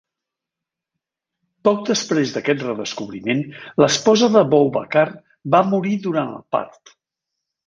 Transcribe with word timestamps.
Poc 1.67 1.83
després 1.89 2.33
d'aquest 2.37 2.65
"redescobriment", 2.69 3.43
l'esposa 3.83 4.31
de 4.37 4.43
Boubacar 4.55 5.05
va 5.57 5.63
morir 5.77 5.95
durant 6.09 6.35
el 6.41 6.45
part. 6.57 6.97